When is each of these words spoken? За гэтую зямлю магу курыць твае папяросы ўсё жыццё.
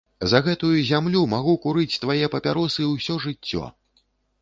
За 0.29 0.39
гэтую 0.45 0.69
зямлю 0.91 1.21
магу 1.35 1.55
курыць 1.67 1.99
твае 2.07 2.19
папяросы 2.37 2.91
ўсё 2.97 3.21
жыццё. 3.27 3.73